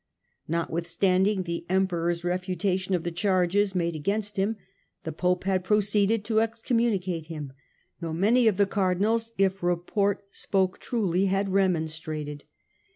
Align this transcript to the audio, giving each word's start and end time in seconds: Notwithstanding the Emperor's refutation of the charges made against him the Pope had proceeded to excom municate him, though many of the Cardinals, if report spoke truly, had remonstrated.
Notwithstanding 0.47 1.43
the 1.43 1.63
Emperor's 1.69 2.23
refutation 2.23 2.95
of 2.95 3.03
the 3.03 3.11
charges 3.11 3.75
made 3.75 3.95
against 3.95 4.35
him 4.35 4.57
the 5.03 5.11
Pope 5.11 5.43
had 5.43 5.63
proceeded 5.63 6.23
to 6.25 6.37
excom 6.37 6.77
municate 6.77 7.27
him, 7.27 7.53
though 7.99 8.11
many 8.11 8.47
of 8.47 8.57
the 8.57 8.65
Cardinals, 8.65 9.31
if 9.37 9.61
report 9.61 10.23
spoke 10.31 10.79
truly, 10.79 11.25
had 11.27 11.49
remonstrated. 11.49 12.45